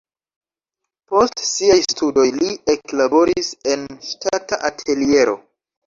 Post 1.11 1.43
siaj 1.51 1.77
studoj 1.85 2.27
li 2.39 2.51
eklaboris 2.77 3.55
en 3.77 3.89
ŝtata 4.11 4.65
ateliero. 4.73 5.43